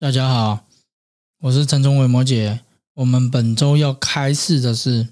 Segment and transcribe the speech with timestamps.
[0.00, 0.64] 大家好，
[1.40, 2.60] 我是陈忠伟摩姐。
[2.94, 5.08] 我们本周要开示的是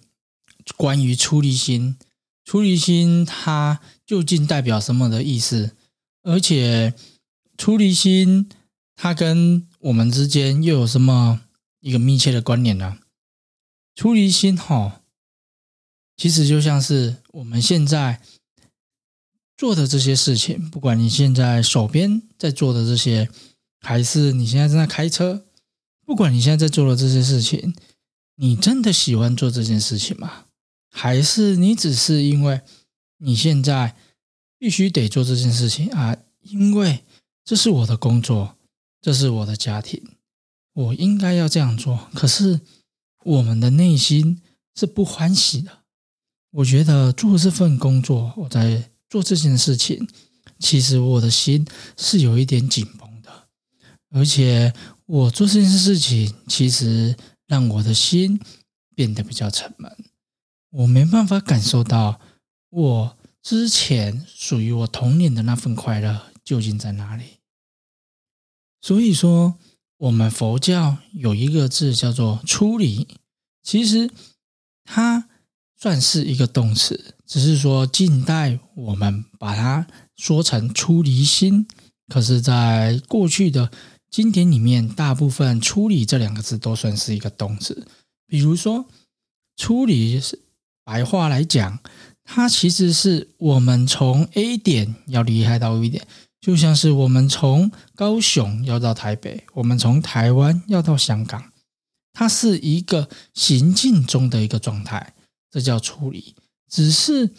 [0.77, 1.97] 关于出离心。
[2.45, 5.75] 出离心它究竟代表什么的意思？
[6.23, 6.95] 而且
[7.59, 8.49] 出离心
[8.95, 11.41] 它跟我们之间又有什么
[11.81, 12.99] 一个密切的关联呢？
[13.97, 15.01] 出离心哈，
[16.17, 18.23] 其实就像是我们现在
[19.57, 23.29] 做的这些事情，不管你现在手边在做的这些。
[23.87, 25.47] 还是你现在正在开车，
[26.05, 27.73] 不管你现在在做的这些事情，
[28.35, 30.47] 你真的喜欢做这件事情吗？
[30.91, 32.63] 还是你只是因为
[33.19, 33.95] 你现在
[34.59, 36.17] 必须得做这件事情啊？
[36.41, 37.05] 因为
[37.45, 38.57] 这是我的工作，
[39.01, 40.03] 这是我的家庭，
[40.73, 42.09] 我应该要这样做。
[42.13, 42.61] 可是
[43.23, 44.43] 我们的内心
[44.75, 45.71] 是不欢喜的。
[46.51, 50.09] 我觉得做这份工作，我在做这件事情，
[50.59, 51.65] 其实我的心
[51.97, 53.06] 是有一点紧绷。
[54.17, 54.73] 而且
[55.05, 57.15] 我做这件事情，其实
[57.47, 58.41] 让我的心
[58.95, 59.95] 变得比较沉闷。
[60.71, 62.19] 我没办法感受到
[62.71, 67.41] 我之前属于我童年的那份快乐究竟在哪里。
[68.81, 69.59] 所以说，
[69.99, 73.07] 我们佛教有一个字叫做“出离”，
[73.63, 74.11] 其实
[74.85, 75.29] 它
[75.77, 79.87] 算是一个动词，只是说近代我们把它
[80.17, 81.69] 说成“出离心”，
[82.09, 83.71] 可是，在过去的。
[84.11, 87.87] 经典里面大部分“处理”这两个字都算是一个动词，
[88.27, 88.87] 比如说
[89.57, 90.39] “处理”是
[90.85, 91.79] 白话来讲，
[92.25, 96.07] 它其实是我们从 A 点要离开到 B 点，
[96.41, 101.53] 就像是我们从高雄要到台北，我们从台湾要到香港，
[102.13, 105.15] 它是一个行进中的一个状态，
[105.51, 106.35] 这叫处理。
[106.69, 107.31] 只是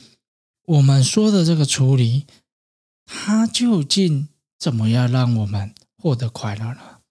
[0.66, 2.26] 我们说的这个处理，
[3.06, 4.28] 它究竟
[4.60, 5.74] 怎么样让我们？
[6.08, 7.02] 获得快乐了，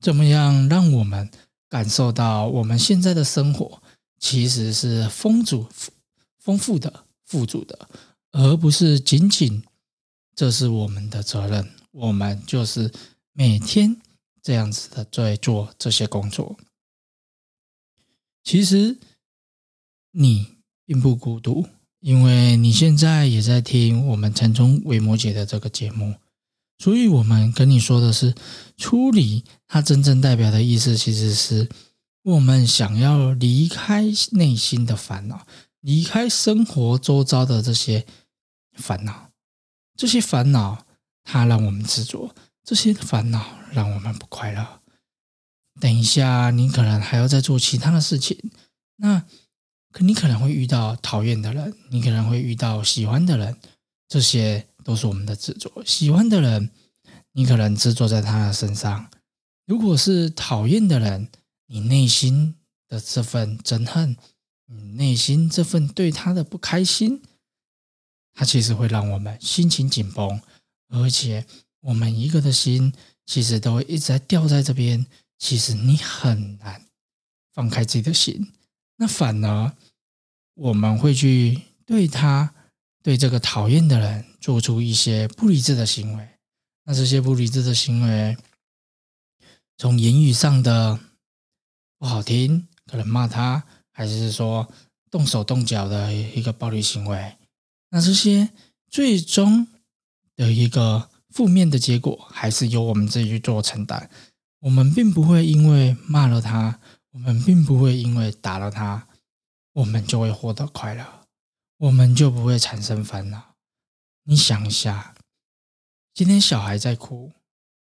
[0.00, 1.30] 怎么样让我们
[1.68, 3.80] 感受到我们现在的生活
[4.18, 5.68] 其实是丰足、
[6.36, 7.88] 丰富的、富足的，
[8.32, 9.62] 而不是仅仅
[10.34, 11.70] 这是我们的责任。
[11.92, 12.92] 我们就是
[13.32, 13.96] 每天
[14.42, 16.56] 这样子的在做这些工作。
[18.42, 18.98] 其实
[20.10, 21.68] 你并不孤独，
[22.00, 26.16] 因为你现在也在听我们陈忠伟摩姐的这个节目。
[26.80, 28.34] 所以，我们跟你说的是，
[28.78, 31.68] 出离，它真正代表的意思，其实是
[32.22, 35.46] 我们想要离开内心的烦恼，
[35.80, 38.06] 离开生活周遭的这些
[38.72, 39.30] 烦恼。
[39.94, 40.86] 这些烦恼，
[41.22, 44.80] 它让我们执着；这些烦恼，让我们不快乐。
[45.78, 48.50] 等一下，你可能还要再做其他的事情，
[48.96, 49.22] 那
[49.92, 53.58] 可你可能会遇到讨厌的人，你可能会遇到喜欢的人，
[54.08, 54.66] 这些。
[54.84, 56.70] 都是我们的执着，喜欢的人，
[57.32, 59.08] 你可能执着在他的身上；
[59.66, 61.28] 如果是讨厌的人，
[61.66, 62.56] 你内心
[62.88, 64.16] 的这份憎恨，
[64.66, 67.22] 你内心这份对他的不开心，
[68.32, 70.40] 他其实会让我们心情紧绷，
[70.88, 71.46] 而且
[71.80, 72.92] 我们一个的心
[73.26, 75.06] 其实都一直在吊在这边。
[75.38, 76.84] 其实你很难
[77.54, 78.52] 放开自己的心，
[78.96, 79.72] 那反而
[80.54, 82.54] 我们会去对他。
[83.02, 86.28] 对这个讨厌的人做出一些不理智的行为，
[86.84, 88.36] 那这些不理智的行为，
[89.78, 90.98] 从言语上的
[91.98, 94.68] 不好听，可能骂他，还是说
[95.10, 97.36] 动手动脚的一个暴力行为，
[97.90, 98.50] 那这些
[98.88, 99.66] 最终
[100.36, 104.10] 的一个负面的结果，还是由我们自己去做承担。
[104.60, 106.80] 我们并不会因为骂了他，
[107.12, 109.08] 我们并不会因为打了他，
[109.72, 111.19] 我们就会获得快乐。
[111.80, 113.54] 我们就不会产生烦恼。
[114.24, 115.14] 你想一下，
[116.12, 117.32] 今天小孩在哭，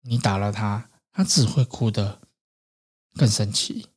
[0.01, 2.23] 你打了他，他只会哭得
[3.13, 3.89] 更生气。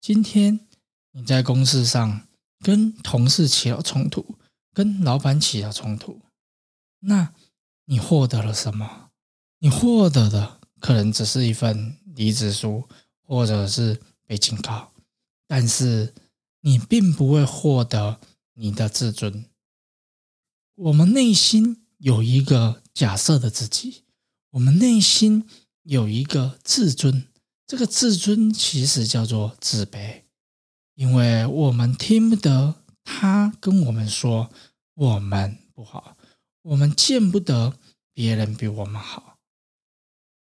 [0.00, 0.66] 今天
[1.10, 2.26] 你在公司上
[2.60, 4.38] 跟同事起了冲突，
[4.72, 6.22] 跟老板起了冲突，
[7.00, 7.34] 那
[7.84, 9.10] 你获得了什么？
[9.58, 12.88] 你获得的可能只是一份离职书，
[13.20, 14.90] 或者是被警告，
[15.46, 16.14] 但是
[16.60, 18.18] 你并不会获得。
[18.54, 19.44] 你的自尊，
[20.76, 24.04] 我们内心有一个假设的自己，
[24.50, 25.48] 我们内心
[25.82, 27.28] 有一个自尊，
[27.66, 30.22] 这个自尊其实叫做自卑，
[30.94, 34.50] 因为我们听不得他跟我们说
[34.94, 36.16] 我们不好，
[36.62, 37.76] 我们见不得
[38.12, 39.38] 别人比我们好，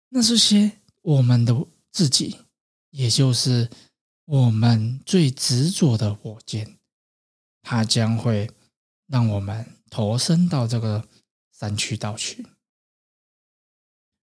[0.09, 2.37] 那这些我们的自己，
[2.91, 3.69] 也就是
[4.25, 6.77] 我们最执着的我见。
[7.63, 8.51] 它将会
[9.07, 11.07] 让我们投身到这个
[11.51, 12.45] 山区道去。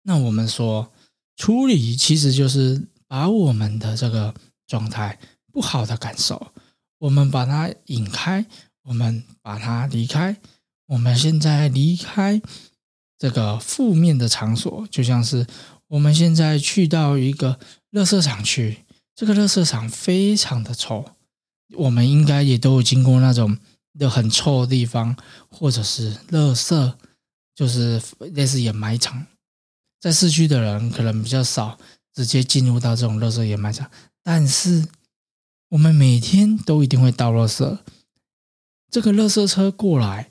[0.02, 0.92] 那我们说，
[1.36, 4.34] 处理其实就是把我们的这个
[4.66, 5.18] 状态
[5.52, 6.52] 不好的感受，
[6.98, 8.46] 我们把它引开，
[8.82, 10.36] 我们把它离开。
[10.86, 12.40] 我们现在离开
[13.18, 15.44] 这个负面的场所，就像是
[15.88, 17.58] 我们现在去到一个
[17.90, 18.84] 垃圾场去，
[19.14, 21.04] 这个垃圾场非常的臭，
[21.74, 23.56] 我们应该也都有经过那种
[23.98, 25.16] 的很臭的地方，
[25.50, 26.94] 或者是垃圾，
[27.54, 29.26] 就是类似掩埋场。
[30.00, 31.78] 在市区的人可能比较少
[32.14, 33.90] 直接进入到这种垃圾掩埋场，
[34.22, 34.86] 但是
[35.70, 37.78] 我们每天都一定会倒垃圾，
[38.90, 40.30] 这个垃圾车过来。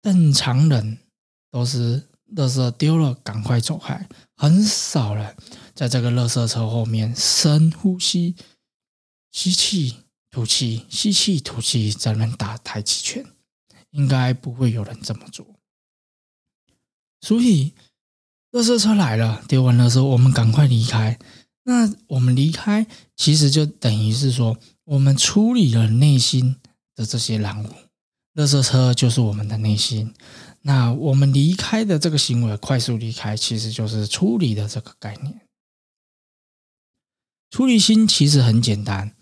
[0.00, 0.98] 正常人
[1.50, 5.36] 都是垃圾丢了赶快走开，很少人
[5.74, 8.36] 在这个垃圾车后面深呼吸、
[9.32, 9.96] 吸气、
[10.38, 13.26] 吐气、吸气、吐气，在那打太极拳，
[13.90, 15.44] 应该不会有人这么做。
[17.20, 17.72] 所以，
[18.52, 21.18] 垃圾车来了，丢完了之后，我们赶快离开。
[21.64, 22.86] 那我们离开，
[23.16, 26.54] 其实就等于是说，我们处理了内心
[26.94, 27.68] 的这些染污。
[28.34, 30.14] 垃圾车就是我们的内心，
[30.60, 35.40] 那我们离开的这个行为，快速离开，其实就是处理的这个概念。
[37.50, 39.16] 处理心其实很简单，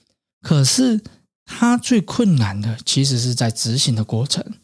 [0.46, 1.02] 可是
[1.44, 4.54] 它最困难的，其实是在执行的过程。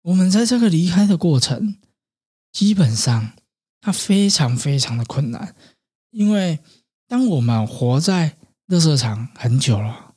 [0.00, 1.76] 我们在这个离开的过程，
[2.50, 3.34] 基本上
[3.82, 5.54] 它非常非常的困难，
[6.08, 6.60] 因为
[7.06, 8.38] 当我们活在
[8.68, 10.14] 垃圾场很久了，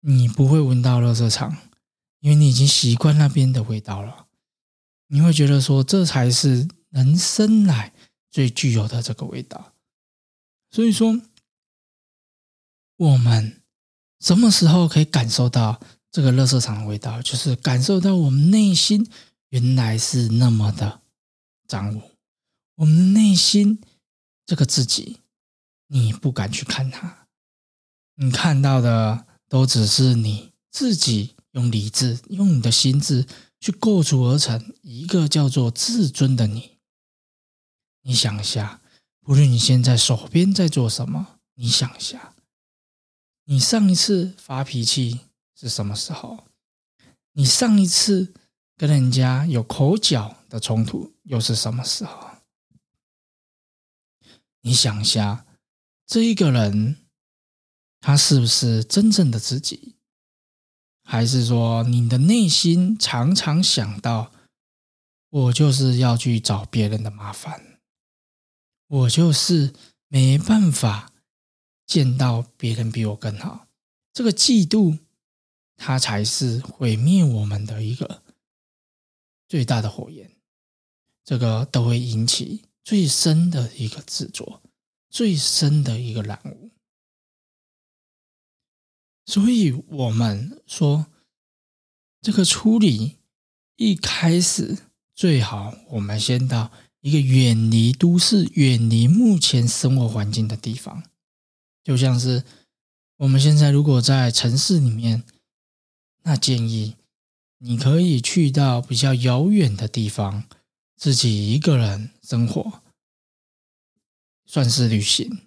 [0.00, 1.56] 你不会闻到垃圾场。
[2.18, 4.26] 因为你已经习惯那边的味道了，
[5.06, 7.92] 你会觉得说这才是人生来
[8.28, 9.72] 最具有的这个味道。
[10.68, 11.22] 所以说，
[12.96, 13.59] 我们
[14.20, 15.80] 什么时候可以感受到
[16.10, 17.20] 这个垃圾场的味道？
[17.22, 19.10] 就是感受到我们内心
[19.48, 21.00] 原来是那么的
[21.66, 22.02] 脏污，
[22.76, 23.80] 我们内心
[24.46, 25.18] 这个自己，
[25.88, 27.26] 你不敢去看它，
[28.14, 31.34] 你看到的都只是你自己。
[31.52, 33.26] 用理智，用你的心智
[33.58, 36.78] 去构筑而成一个叫做自尊的你。
[38.02, 38.80] 你想一下，
[39.20, 42.36] 不论你现在手边在做什么，你想一下，
[43.50, 45.22] 你上一次发脾气
[45.56, 46.46] 是什么时候？
[47.32, 48.32] 你上一次
[48.76, 52.30] 跟人家有口角的冲突又是什么时候？
[54.60, 55.44] 你想一下，
[56.06, 56.98] 这一个人
[57.98, 59.96] 他是不是真正的自己？
[61.02, 64.30] 还是说，你的内心常常想到，
[65.28, 67.80] 我就是要去找别人的麻烦，
[68.86, 69.74] 我就是
[70.06, 71.09] 没办法
[71.90, 73.66] 见到别人比我更好。
[74.12, 75.00] 这个嫉妒，
[75.76, 78.22] 它才是毁灭我们的一个
[79.48, 80.30] 最大的火焰。
[81.24, 84.62] 这个都会引起最深的一个执着，
[85.08, 86.70] 最深的一个染污。
[89.26, 91.06] 所以我们说，
[92.22, 93.16] 这个处理
[93.74, 94.78] 一开始
[95.12, 96.70] 最好，我们先到
[97.00, 101.09] 一个远离都市、远离目前生活环境的地方。
[101.82, 102.44] 就像是
[103.16, 105.22] 我们现在如果在城市里面，
[106.22, 106.96] 那建议
[107.58, 110.44] 你可以去到比较遥远的地方，
[110.96, 112.80] 自己一个人生活，
[114.46, 115.40] 算是旅行。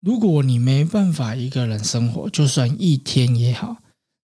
[0.00, 3.82] 如果你没办法一个人生活，就算一天也好。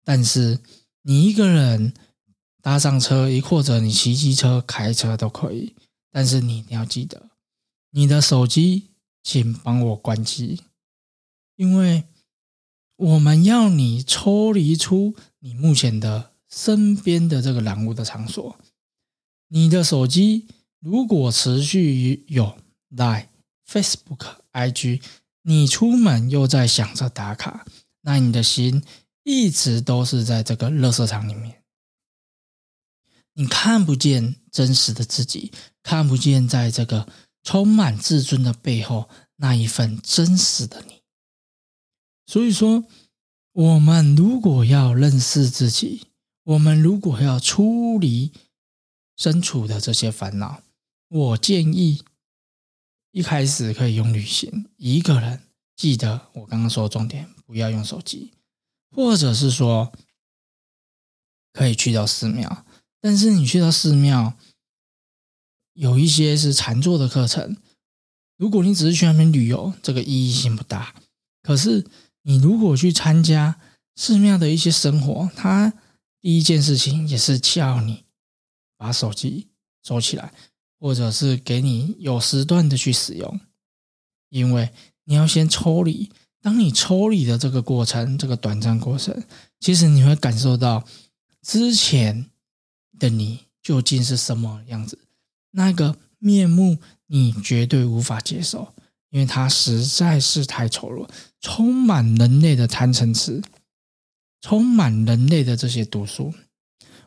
[0.03, 0.59] 但是
[1.03, 1.93] 你一个人
[2.61, 5.75] 搭上车，亦或者你骑机车、开车都可以。
[6.11, 7.29] 但是你一定要记得，
[7.91, 8.87] 你的手机
[9.21, 10.61] 请帮我关机，
[11.59, 12.05] 因为
[12.95, 18.57] 我们要你抽离出你目前的身边的这个染污的场所。
[19.49, 20.47] 你的手机
[20.79, 22.57] 如果持续有
[22.89, 23.27] Line、
[23.67, 25.01] Facebook、IG。
[25.41, 27.65] 你出门又在想着打卡，
[28.01, 28.83] 那你的心
[29.23, 31.63] 一直都是在这个垃圾场里面。
[33.33, 35.51] 你看不见真实的自己，
[35.81, 37.07] 看不见在这个
[37.41, 40.98] 充满自尊的背后那一份真实的你。
[42.29, 42.85] 所以说，
[43.53, 46.05] 我们如果要认识自己，
[46.43, 48.31] 我们如果要处理
[49.17, 50.61] 身处的这些烦恼，
[51.07, 52.03] 我建议。
[53.11, 55.41] 一开始可以用旅行，一个人
[55.75, 58.31] 记得我刚刚说的重点，不要用手机，
[58.91, 59.91] 或者是说
[61.51, 62.63] 可以去到寺庙，
[63.01, 64.35] 但是你去到寺庙，
[65.73, 67.57] 有一些是禅坐的课程。
[68.37, 70.93] 如果你只是去那边旅游，这个意义性不大。
[71.41, 71.87] 可是
[72.29, 73.59] 你如果去参加
[73.95, 75.73] 寺庙的一些生活，他
[76.21, 78.05] 第一件事情也是叫你
[78.77, 79.47] 把手机
[79.83, 80.31] 收起来。
[80.81, 83.41] 或者是给你有时段的去使用，
[84.29, 84.71] 因为
[85.03, 86.09] 你要先抽离。
[86.41, 89.21] 当你抽离的这个过程，这个短暂过程，
[89.59, 90.85] 其实你会感受到
[91.41, 92.27] 之前
[92.97, 94.97] 的你究竟是什么样子，
[95.51, 98.73] 那个面目你绝对无法接受，
[99.09, 101.09] 因为它实在是太丑陋，
[101.41, 103.41] 充满人类的贪嗔痴，
[104.41, 106.33] 充满人类的这些毒素。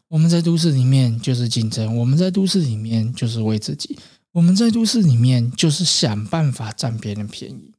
[0.09, 3.99] 我们在都市里面就是竞争，我们在都市里面就是为自己，
[4.32, 7.73] 我们在都市里面就是想办法占别人便宜。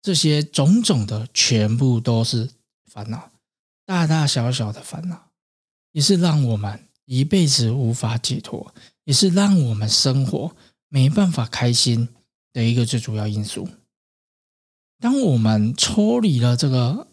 [0.00, 2.48] 这些种种的全部都是
[2.86, 3.30] 烦恼，
[3.84, 5.30] 大大小小的烦恼，
[5.92, 10.56] 也是让我们一辈子无法解脱，也是让我们生活
[10.88, 12.08] 没办法开心
[12.52, 13.68] 的一个最主要因素。
[14.98, 17.08] 当我们抽离了这个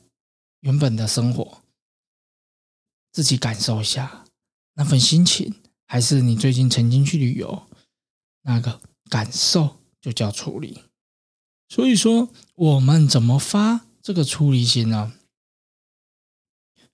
[0.59, 1.63] 原本的生活，
[3.11, 4.25] 自己感受一下
[4.73, 7.67] 那份心情，还是你最近曾经去旅游
[8.41, 10.83] 那个感受，就叫处理。
[11.69, 15.13] 所以说，我们怎么发这个出离心呢？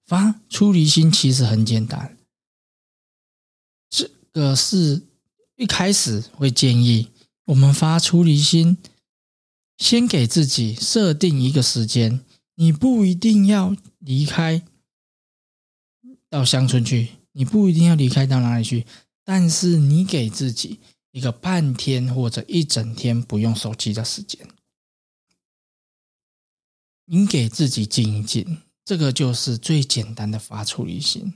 [0.06, 2.18] 发出离心其实很简单，
[3.90, 5.02] 这个是
[5.56, 7.10] 一开始会建议
[7.46, 8.78] 我们发出离心，
[9.78, 12.22] 先给自己设定一个时间，
[12.56, 14.64] 你不一定要离开
[16.30, 18.86] 到乡村去，你不一定要离开到哪里去，
[19.24, 20.80] 但是你给自己
[21.12, 24.48] 一个半天或者一整天不用手机的时间。
[27.06, 31.34] 你给自己静一静，这个就是最简单的发出离心。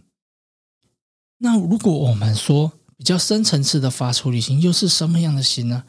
[1.40, 5.86] 那如果我们说比较深层次的发出旅行，又是什么样的心呢？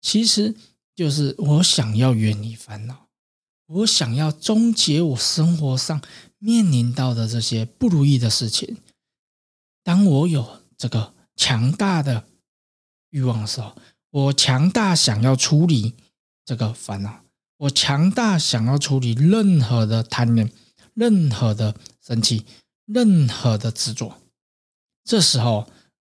[0.00, 0.54] 其实
[0.94, 3.08] 就是我想要远离烦恼，
[3.66, 6.00] 我想要终结我生活上
[6.38, 8.78] 面临到的这些不如意的事情。
[9.82, 12.24] 当我有这个强大的
[13.10, 13.76] 欲望的时候，
[14.10, 15.94] 我强大想要处理
[16.44, 17.24] 这个烦恼。
[17.58, 20.52] 我强大想要处理任何的贪念、
[20.94, 22.44] 任何的生气、
[22.84, 24.20] 任何的执着，
[25.04, 25.66] 这时候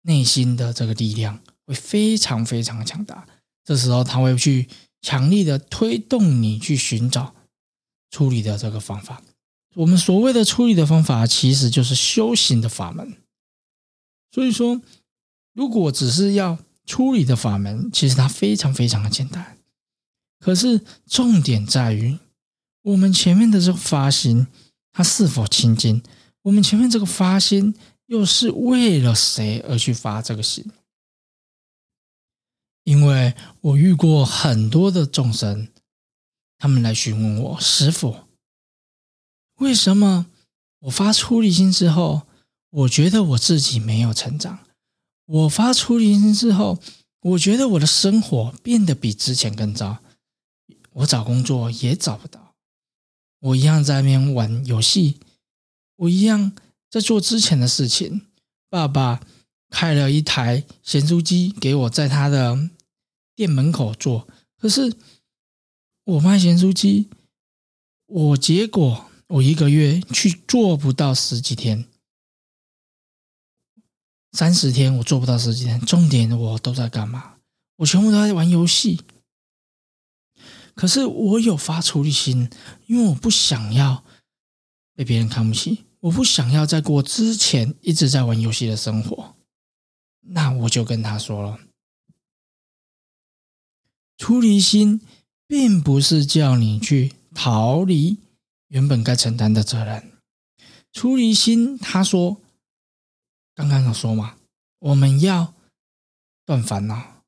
[0.07, 3.27] 内心的这个力量会非常非常强大。
[3.65, 4.69] 这时候他会去
[5.03, 7.35] 强力的推动你去寻找
[8.11, 9.23] 处理的这个方法。
[9.75, 13.17] 我们所谓的处理的方法，其实就是修行的法门。
[14.31, 14.81] 所以说，
[15.53, 19.59] 如果只是要处理的法门，其实它非常非常的简单。
[20.39, 22.19] 可是重点在于，
[22.83, 24.47] 我们前面的这个发心，
[24.93, 26.03] 它是否清净？
[26.43, 27.75] 我们前面这个发心，
[28.07, 30.65] 又是为了谁而去发这个心？
[32.85, 35.69] 因为我遇过很多的众生，
[36.57, 38.17] 他们来询问我师傅，
[39.57, 40.27] 为什么
[40.81, 42.29] 我发出离心之后，
[42.71, 44.61] 我觉得我自己没有成长？
[45.25, 46.81] 我发出离心之后，
[47.21, 49.99] 我觉得我的生活变得比之前更糟。
[50.93, 52.55] 我找工作也找不到，
[53.41, 55.19] 我一样在那边玩游戏，
[55.97, 56.53] 我一样
[56.91, 58.27] 在做之前的事情。
[58.69, 59.21] 爸爸
[59.71, 62.71] 开了一台咸酥鸡给我，在他的
[63.35, 64.29] 店门口做。
[64.59, 64.95] 可是
[66.05, 67.09] 我卖咸酥鸡，
[68.07, 71.87] 我结果我一个月去做不到十几天，
[74.33, 75.81] 三十天我做不到十几天。
[75.81, 77.37] 重点我都在干嘛？
[77.77, 79.01] 我全部都在玩游戏。
[80.75, 82.51] 可是我有发出离心，
[82.87, 84.05] 因为我不想要
[84.95, 89.35] 被别人看不起，我不想要再过之前一直在玩游戏的生活。
[90.21, 91.59] 那我就跟他说了，
[94.17, 95.01] 出离心
[95.47, 98.19] 并不是叫你去逃离
[98.69, 100.13] 原本该承担的责任。
[100.93, 102.41] 出离心，他说
[103.55, 104.37] 刚刚有说嘛，
[104.79, 105.55] 我们要
[106.45, 107.25] 断烦恼，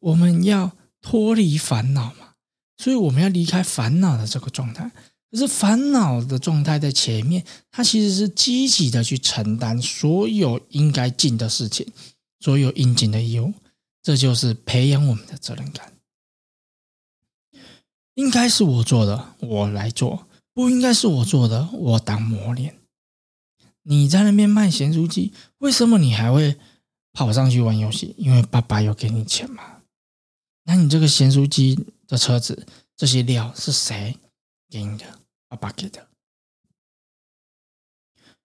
[0.00, 2.32] 我们要脱离烦恼嘛。
[2.78, 4.90] 所以我们要离开烦恼的这个状态，
[5.32, 11.84] 可是烦恼的状态在前面，他其实是积极的去承担所有应该尽的事情，
[12.38, 13.52] 所有应尽的义务，
[14.02, 15.92] 这就是培养我们的责任感。
[18.14, 22.76] 应该是我做的，我来做；不应该是我做的，我当磨练。
[23.84, 26.56] 你在那边卖咸酥鸡，为什么你还会
[27.12, 28.14] 跑上去玩游戏？
[28.18, 29.80] 因为爸爸有给你钱嘛。
[30.64, 31.78] 那你这个咸酥鸡？
[32.06, 34.18] 的车子，这些料是谁
[34.68, 35.06] 给你的？
[35.52, 36.08] 爸爸给的。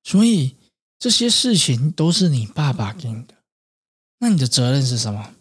[0.04, 0.58] 所以
[1.00, 3.36] 这些事情都是你爸爸给你的。
[4.20, 5.34] 那你的责任是什么？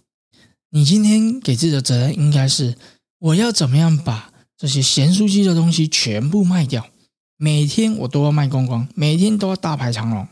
[0.69, 2.79] 你今天给自己的责任应该是：
[3.19, 6.89] 我要怎么样把这些咸酥鸡的东西全部卖掉？
[7.37, 10.29] 每天我都要卖光光，每天都要大排长龙。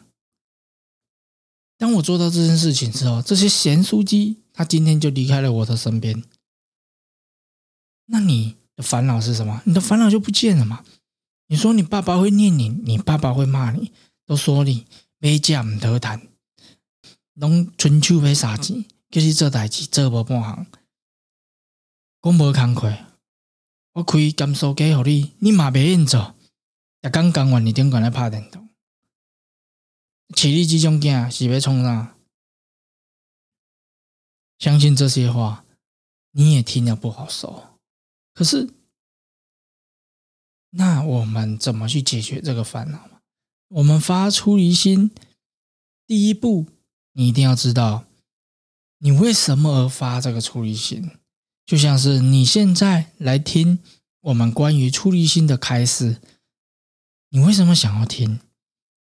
[1.76, 6.22] 当我做到这件事情之后，这些咸酥鸡，它今天就离开了我的身边。
[8.06, 9.62] 那你的烦恼是什么？
[9.64, 10.84] 你的烦恼就不见了嘛？
[11.46, 13.92] 你说你爸爸会念你，你爸爸会骂你，
[14.24, 14.86] 都说你
[15.18, 16.28] 没价唔得谈，
[17.34, 20.66] 拢春秋没啥钱，叫你做代志做无半行，
[22.22, 23.04] 讲无慷慨。
[23.92, 26.34] 我开甘肃鸡互你，你嘛袂愿做，
[27.02, 28.68] 逐工讲完你顶管来拍电动，
[30.30, 32.16] 饲你这种囝是要创啥？
[34.58, 35.64] 相信这些话，
[36.32, 37.78] 你也听了不好受。
[38.32, 38.68] 可是，
[40.76, 43.08] 那我们怎么去解决这个烦恼？
[43.68, 45.10] 我们发出离心，
[46.06, 46.66] 第一步，
[47.12, 48.04] 你一定要知道，
[48.98, 51.10] 你为什么而发这个出离心。
[51.64, 53.78] 就像是你现在来听
[54.20, 56.20] 我们关于出离心的开示，
[57.30, 58.40] 你为什么想要听？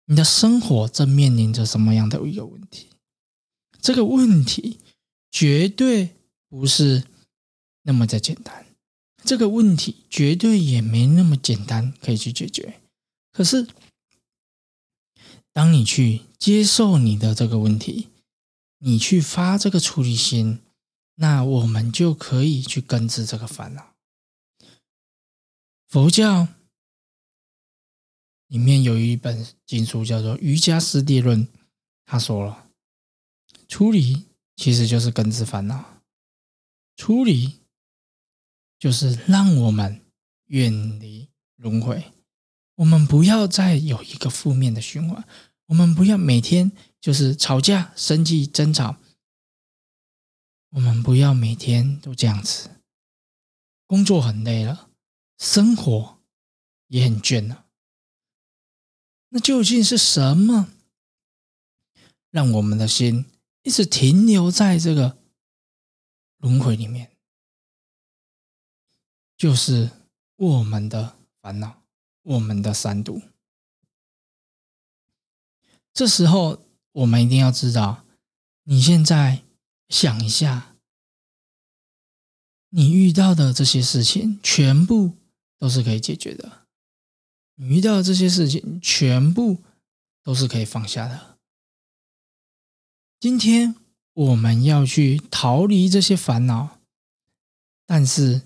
[0.06, 2.88] 你的生活正面临着什么样的一个问题？
[3.80, 4.80] 这个问题
[5.30, 6.16] 绝对
[6.48, 7.04] 不是
[7.82, 8.66] 那么的简单，
[9.24, 12.80] 这个问题绝对也没那么简单可以去解决。
[13.32, 13.66] 可是，
[15.52, 18.08] 当你去接受你的这个问题，
[18.78, 20.60] 你去发这个出离心。
[21.16, 23.94] 那我们就可以去根治这个烦恼。
[25.86, 26.48] 佛教
[28.48, 31.46] 里面有一本经书叫做《瑜伽师地论》，
[32.06, 32.66] 他说了，
[33.68, 34.24] 出离
[34.56, 36.02] 其实就是根治烦恼，
[36.96, 37.60] 出离
[38.82, 40.00] 就是让我们
[40.46, 42.10] 远离轮回，
[42.74, 45.24] 我们不要再有一个负面的循环，
[45.66, 48.96] 我们不要每天就是吵架、生气、争吵。
[50.70, 52.70] 我们不要每天都这样子，
[53.86, 54.90] 工作很累了，
[55.38, 56.18] 生活
[56.88, 57.66] 也很倦了。
[59.28, 60.72] 那究竟是什么
[62.30, 63.26] 让我们的心
[63.62, 65.18] 一直停留在这个
[66.38, 67.11] 轮回里面？
[69.42, 69.90] 就是
[70.36, 71.82] 我们的烦恼，
[72.22, 73.20] 我们的三毒。
[75.92, 78.04] 这时候，我们一定要知道，
[78.62, 79.42] 你现在。
[79.88, 80.76] 想一下，
[82.70, 85.18] 你遇到的这些事情，全部
[85.58, 86.66] 都是可以解决的。
[87.56, 89.58] 你遇到的这些事情，全部
[90.22, 91.36] 都是可以放下的。
[93.20, 93.74] 今天
[94.14, 96.80] 我们要去逃离这些烦恼，
[97.84, 98.40] 但是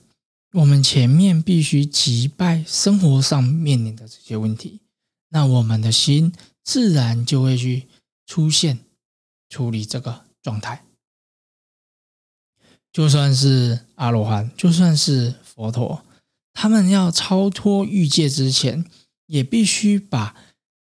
[0.52, 4.80] 我们前面必须击败生活上面临的这些问题，
[5.28, 6.32] 那我们的心
[6.62, 7.87] 自然就会去
[8.26, 8.78] 出现
[9.48, 10.85] 处理这个状态。
[12.90, 16.02] 就算是阿罗汉，就算是佛陀，
[16.54, 18.87] 他们要超脱欲界之前，
[19.26, 20.35] 也必须把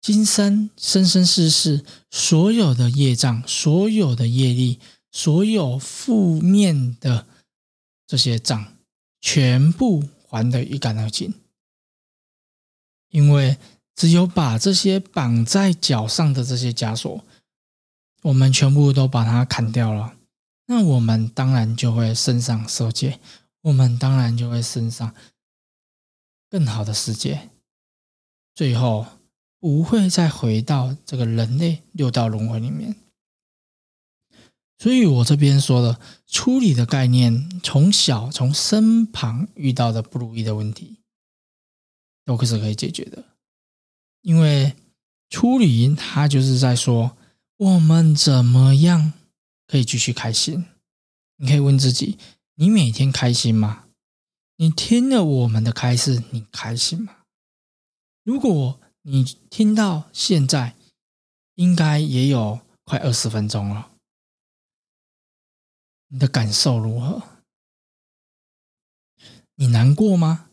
[0.00, 4.78] 今生生生世世所有的业障、所有的业力、
[5.10, 7.26] 所有负面的
[8.06, 8.77] 这些障，
[9.20, 11.34] 全部还得一干二净。
[13.10, 13.56] 因为
[13.94, 17.24] 只有把这些绑在脚上的这些枷锁，
[18.22, 20.14] 我们全部都把它砍掉了。
[20.66, 23.18] 那我们当然就会升上色界，
[23.62, 25.14] 我们当然就会升上
[26.50, 27.48] 更好的世界，
[28.54, 29.06] 最后
[29.58, 32.94] 不会再回到这个人类六道轮回里面。
[34.78, 40.98] 所以我这边说的处理的概念，从小从身旁遇到的不如意的问题，
[42.24, 43.24] 都是可以解决的，
[44.22, 44.74] 因为
[45.28, 47.16] 处理它就是在说
[47.56, 49.12] 我们怎么样。
[49.70, 50.64] 可以继续开心。
[51.36, 52.16] 你可以问自己：
[52.54, 53.84] 你每天开心吗？
[54.56, 57.14] 你听了我们的开示，你开心吗？
[58.24, 60.74] 如果你听到现在，
[61.56, 63.90] 应该也有快二十分钟了。
[66.08, 67.22] 你的感受如何？
[69.56, 70.50] 你难过吗？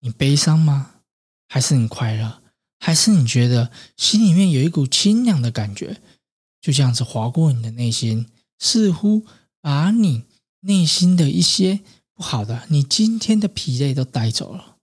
[0.00, 1.00] 你悲伤吗？
[1.48, 2.42] 还是你快乐？
[2.78, 6.00] 还是你觉得心里面有一股清凉的感觉？
[6.60, 8.26] 就这样子划过你的内心，
[8.58, 9.24] 似乎
[9.60, 10.24] 把你
[10.60, 11.80] 内心的一些
[12.14, 14.76] 不好的、你今天的疲累都带走了。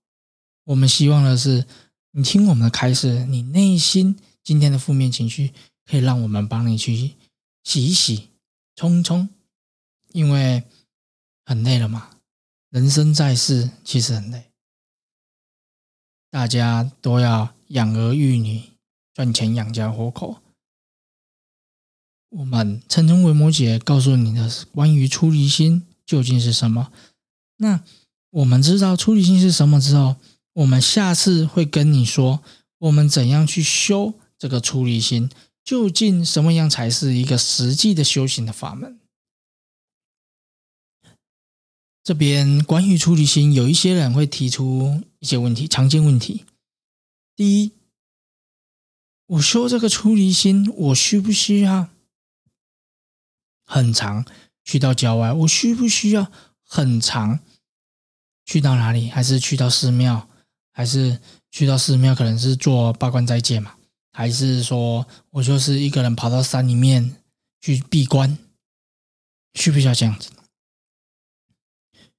[0.66, 1.66] 我们希望的是，
[2.12, 5.54] 你听我们的开示，你内心今天的负面情绪，
[5.86, 7.16] 可以让我们帮你去
[7.64, 8.30] 洗一洗、
[8.76, 9.30] 冲冲，
[10.14, 10.64] 因为
[11.44, 12.12] 很累了嘛。
[12.70, 14.52] 人生在世，其实很累，
[16.32, 18.64] 大家都要养儿育女，
[19.14, 20.38] 赚钱养家活口。
[22.30, 26.92] 我们陈忠维摩羯告诉你的关于出离心究竟是什么？
[27.58, 27.84] 那
[28.32, 30.16] 我们知道出离心是什么之后，
[30.54, 32.44] 我们下次会跟你说，
[32.80, 35.30] 我们怎样去修这个出离心，
[35.64, 39.00] 究竟什么样才是一个实际的修行的法门？
[42.04, 46.44] 这边关于出离心，有一些人会提出一些问题，常见问题。
[47.36, 47.72] 第一，
[49.28, 51.88] 我修这个出离心，我需不需要
[53.66, 54.26] 很长
[54.66, 55.32] 去到郊外？
[55.32, 56.30] 我需不需要
[56.62, 57.40] 很长
[58.46, 59.10] 去到哪里？
[59.10, 60.28] 还是去到寺庙？
[60.74, 62.14] 还是去到寺庙？
[62.14, 63.76] 可能是做八关斋戒嘛？
[64.12, 67.16] 还是说我就是一个人跑到山里面
[67.62, 68.38] 去闭关？
[69.54, 70.30] 需不需要这样子？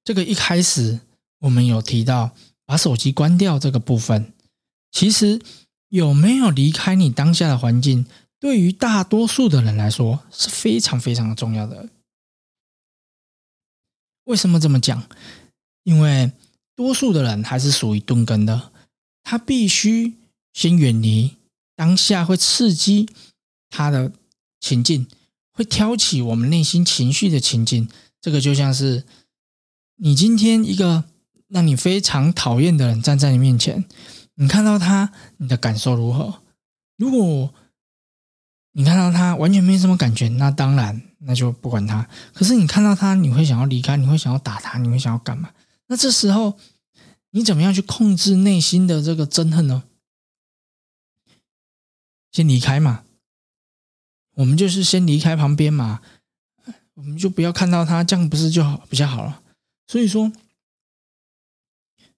[0.05, 0.99] 这个一开始
[1.39, 2.31] 我们有提到
[2.65, 4.31] 把手机关掉这个部分，
[4.91, 5.41] 其实
[5.89, 8.05] 有没有离开你当下的环境，
[8.39, 11.89] 对于大多数的人来说是非常非常重要的。
[14.25, 15.09] 为什么这么讲？
[15.83, 16.31] 因为
[16.75, 18.71] 多数的人还是属于钝根的，
[19.23, 20.13] 他必须
[20.53, 21.35] 先远离
[21.75, 23.09] 当下会刺激
[23.69, 24.11] 他的
[24.59, 25.07] 情境，
[25.51, 27.89] 会挑起我们内心情绪的情境。
[28.21, 29.03] 这个就像是。
[29.97, 31.05] 你今天一个
[31.47, 33.85] 让你非常讨厌的人站在你面前，
[34.35, 36.41] 你看到他，你的感受如何？
[36.97, 37.53] 如果
[38.71, 42.09] 你看到他完全没什么感觉，那当然那就不管他。
[42.33, 45.51] 可是你看到他，你会想要离开，你会想要打他，你会想要干嘛？
[45.87, 46.57] 那这时候
[47.31, 49.83] 你怎么样去控制内心的这个憎恨呢？
[52.31, 53.05] 先离开嘛，
[54.33, 56.01] 我们就是先离开旁边嘛，
[56.95, 59.41] 我们就不要看到他，这样不是就好比较好了？
[59.87, 60.31] 所以说，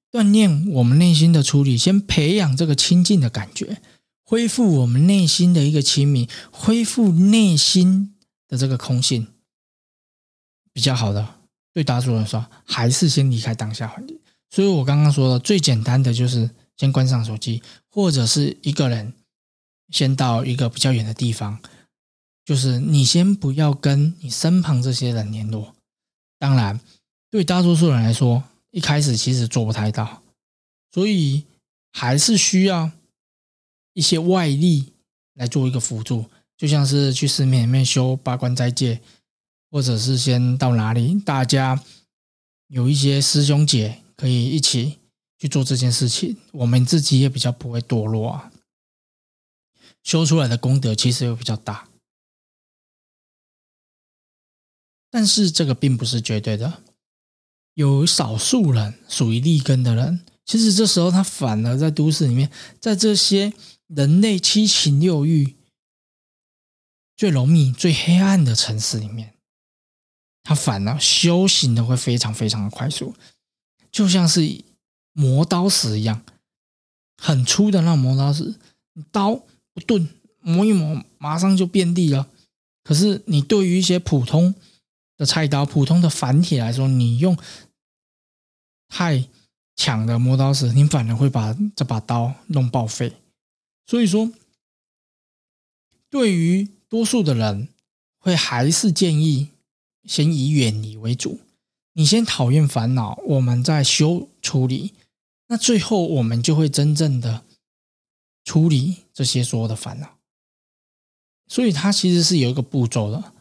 [0.10, 3.82] 锻炼我们内心的处理，先培养这个亲近的感觉，
[4.24, 8.16] 恢复我们内心的一个亲密，恢复内心
[8.48, 9.28] 的这个空性，
[10.72, 11.36] 比较好的。
[11.74, 14.18] 对大多数人说，还是先离开当下环境。
[14.50, 19.14] 所以我刚刚说的最简单的，就是先关上手机，或者是一个人
[19.90, 21.60] 先到一个比较远的地方，
[22.46, 25.76] 就是你先不要跟你身旁这些人联络。
[26.40, 26.80] 当然。
[27.30, 30.24] 对大多数人来说，一开始其实做不太到，
[30.92, 31.44] 所以
[31.92, 32.90] 还是需要
[33.94, 34.94] 一些外力
[35.34, 36.26] 来做一个辅助，
[36.58, 39.02] 就像是去寺庙里面修八关斋戒，
[39.70, 41.84] 或者是先到哪里，大家
[42.68, 44.98] 有一些师兄姐可以一起
[45.38, 48.52] 去做这件事情，我们自己也比较不会堕落啊，
[50.02, 51.90] 修出来的功德其实又比较大，
[55.12, 56.84] 但是这个并不是绝对的。
[57.78, 63.54] 有少数人属于立根的人，其实这时候他反而在都市里面，在这些
[63.86, 65.56] 人类七情六欲
[67.16, 69.36] 最浓密、最黑暗的城市里面，
[70.42, 73.14] 他反而修行的会非常非常的快速，
[73.92, 74.64] 就像是
[75.14, 76.24] 磨刀石一样，
[77.22, 78.56] 很粗的那磨刀石，
[79.12, 79.36] 刀
[79.72, 80.10] 不钝，
[80.42, 82.28] 磨一磨马上就遍地了。
[82.84, 84.56] 可是你对于一些普通
[85.16, 87.38] 的菜刀、普通的繁体来说，你用
[88.88, 89.28] 太
[89.76, 93.14] 强的磨刀石，你反而会把这把刀弄报废。
[93.86, 94.32] 所以说，
[96.10, 97.70] 对于多数的人，
[98.18, 99.50] 会还是建议
[100.04, 101.40] 先以远离为主。
[101.94, 104.94] 你先讨厌烦恼，我们再修处理，
[105.48, 107.44] 那最后我们就会真正的
[108.44, 110.18] 处理这些所有的烦恼。
[111.48, 113.34] 所以它其实是有一个步骤的。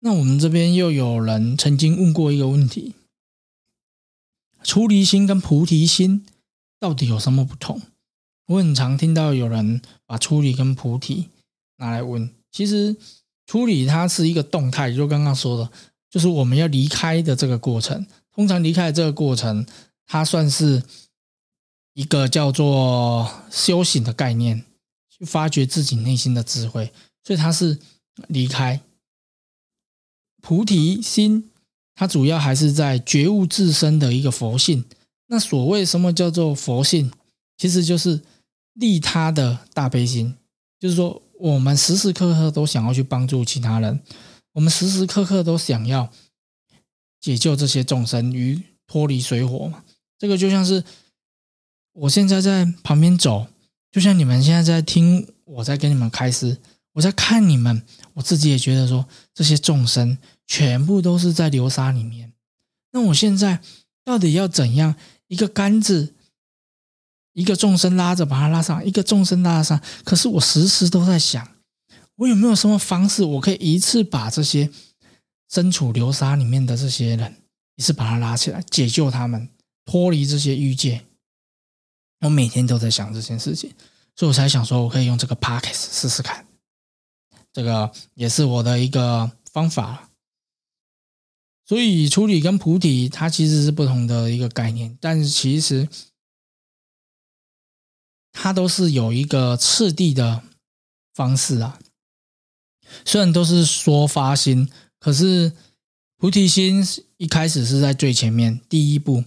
[0.00, 2.94] 那我们这边又有人曾经问过一个问题。
[4.62, 6.26] 出离心跟菩提心
[6.78, 7.80] 到底有什么不同？
[8.46, 11.28] 我很常听到有人把出离跟菩提
[11.76, 12.28] 拿来问。
[12.50, 12.96] 其实
[13.46, 15.70] 出离它是一个动态，就刚刚说的，
[16.10, 18.06] 就是我们要离开的这个过程。
[18.32, 19.64] 通常离开这个过程，
[20.06, 20.82] 它算是
[21.94, 24.64] 一个叫做修行的概念，
[25.08, 27.78] 去发掘自己内心的智慧，所以它是
[28.28, 28.80] 离开
[30.40, 31.50] 菩提心。
[31.94, 34.84] 它主要还是在觉悟自身的一个佛性。
[35.26, 37.10] 那所谓什么叫做佛性，
[37.56, 38.20] 其实就是
[38.74, 40.34] 利他的大悲心。
[40.78, 44.00] 就是说，我们时时刻刻都想要去帮助其他人，
[44.52, 46.10] 我们时时刻刻都想要
[47.20, 49.84] 解救这些众生于脱离水火嘛。
[50.18, 50.82] 这个就像是
[51.92, 53.46] 我现在在旁边走，
[53.90, 56.58] 就像你们现在在听我在跟你们开示，
[56.92, 57.82] 我在看你们，
[58.14, 60.18] 我自己也觉得说这些众生。
[60.52, 62.34] 全部都是在流沙里面。
[62.90, 63.62] 那我现在
[64.04, 64.94] 到底要怎样？
[65.28, 66.14] 一个杆子，
[67.32, 69.80] 一个众生拉着把它拉上，一个众生拉上。
[70.04, 71.56] 可是我时时都在想，
[72.16, 74.70] 我有没有什么方式，我可以一次把这些
[75.48, 77.34] 身处流沙里面的这些人，
[77.76, 79.48] 一次把他拉起来，解救他们，
[79.86, 81.06] 脱离这些欲界。
[82.20, 83.72] 我每天都在想这件事情，
[84.14, 86.46] 所以我才想说，我可以用这个 p o c k e t 试试看。
[87.54, 90.10] 这个也是我的一个方法。
[91.72, 95.88] 所以处理跟菩提它其实是不同的一个概念，但是其实
[98.30, 100.42] 它都是有一个次第的
[101.14, 101.78] 方式啊。
[103.06, 104.68] 虽然都是说发心，
[105.00, 105.52] 可是
[106.18, 109.24] 菩提心一开始是在最前面第一步。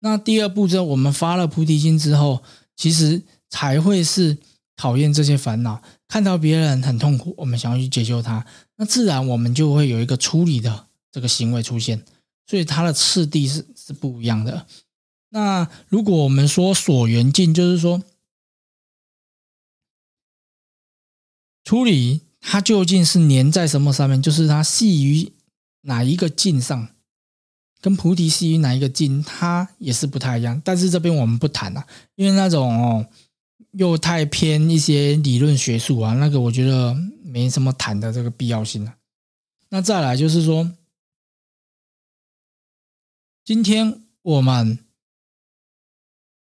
[0.00, 2.42] 那第二步之后，我们发了菩提心之后，
[2.74, 4.36] 其实才会是
[4.74, 8.44] 讨厌这些烦恼，看到别人很痛苦，我们想要去解救他，
[8.74, 10.85] 那自然我们就会有一个处理的
[11.16, 12.04] 这个行为出现。
[12.46, 14.66] 所以它的次第是是不一样的。
[15.30, 18.02] 那如果我们说所缘境，就是说
[21.64, 22.20] 处理。
[22.48, 24.22] 它究竟是粘在什么上面？
[24.22, 25.32] 就是它系于
[25.80, 26.90] 哪一个境上，
[27.80, 30.62] 跟菩提系于哪一个境，它也是不太一样。
[30.64, 33.06] 但是这边我们不谈了，因为那种哦，
[33.72, 38.94] 又太偏一些理论学术啊，那个我觉得没什么谈的这个必要性了。
[39.70, 40.70] 那再来就是说，
[43.46, 44.84] 今天我们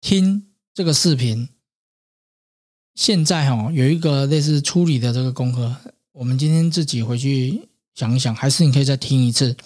[0.01, 1.49] 听这个视频。
[2.93, 5.75] 现在哈有一个类似处理的这个功课，
[6.11, 9.57] 我们今天自己回去想一想，还是你可以再听一次。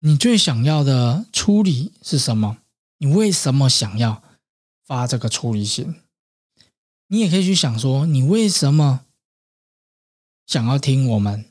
[0.00, 2.58] 你最想要的处理是什么？
[2.98, 4.24] 你为什么想要
[4.84, 5.94] 发这个处理信？
[7.06, 9.06] 你也可以去想说，你为什么
[10.48, 11.44] 想要听我们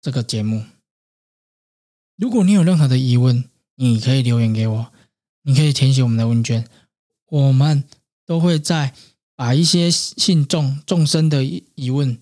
[0.00, 0.64] 这个节目？
[2.22, 3.42] 如果你有任何的疑问，
[3.74, 4.92] 你可以留言给我，
[5.42, 6.64] 你可以填写我们的问卷，
[7.28, 7.82] 我们。
[8.24, 8.94] 都会在
[9.34, 12.16] 把一些信众众生的疑问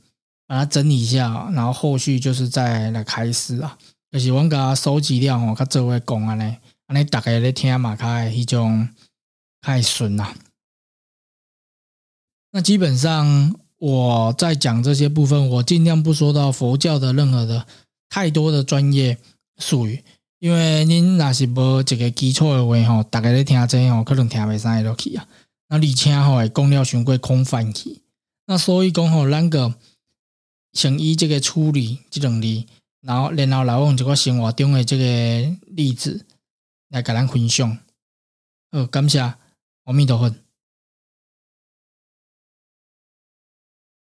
[0.47, 3.79] 把它整理一下，然后后续就是再来开始啊。
[4.11, 8.89] 就是我甲收集了吼，甲做位讲安尼，安尼大家咧听嘛，较迄种
[9.61, 10.35] 太顺啦。
[12.51, 17.67] 那基本上我在讲这些部分，我尽量不说到佛教的任何的
[18.09, 19.19] 太多的专业
[19.61, 20.03] 术语，
[20.41, 25.29] 因为您若是无一个基础的话吼，大家咧听这吼，可能听袂上落去啊。
[25.69, 28.01] 那而且吼，会讲了伤过空泛去。
[28.47, 29.73] 那所以讲吼，咱个
[30.73, 32.65] 先以这个处理这两字，
[33.03, 36.27] 然后然后来用一个生活中的这个例子
[36.89, 37.79] 来甲咱分享。
[38.73, 40.35] 好，感谢阿弥陀佛。